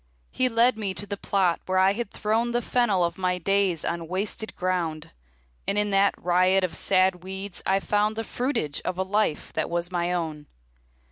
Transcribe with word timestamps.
He 0.31 0.49
led 0.49 0.79
me 0.79 0.95
to 0.95 1.05
the 1.05 1.15
plot 1.15 1.61
where 1.67 1.77
I 1.77 1.93
had 1.93 2.09
thrown 2.09 2.53
The 2.53 2.61
fennel 2.63 3.03
of 3.03 3.19
my 3.19 3.37
days 3.37 3.85
on 3.85 4.07
wasted 4.07 4.55
ground, 4.55 5.11
And 5.67 5.77
in 5.77 5.91
that 5.91 6.15
riot 6.17 6.63
of 6.63 6.75
sad 6.75 7.23
weeds 7.23 7.61
I 7.67 7.79
found 7.79 8.15
The 8.15 8.23
fruitage 8.23 8.81
of 8.83 8.97
a 8.97 9.03
life 9.03 9.53
that 9.53 9.69
was 9.69 9.91
my 9.91 10.11
own. 10.11 10.47